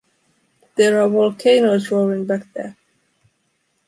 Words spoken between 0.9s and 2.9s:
are volcanoes roaring back there...